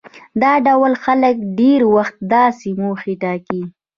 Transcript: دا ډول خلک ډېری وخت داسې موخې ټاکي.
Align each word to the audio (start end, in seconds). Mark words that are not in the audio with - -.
دا 0.41 0.53
ډول 0.67 0.93
خلک 1.03 1.35
ډېری 1.57 1.87
وخت 1.95 2.17
داسې 2.35 2.67
موخې 2.81 3.13
ټاکي. 3.21 3.61